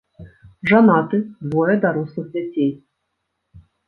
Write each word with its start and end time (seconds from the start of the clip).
Жанаты, 0.69 1.19
двое 1.51 1.75
дарослых 1.83 2.31
дзяцей. 2.33 2.73